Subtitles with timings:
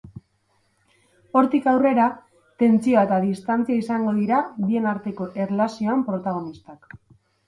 [1.41, 2.07] Hortik aurrera,
[2.63, 4.39] tentsioa eta distantzia izango dira
[4.71, 6.89] bien arteko erlazioan protagonistak.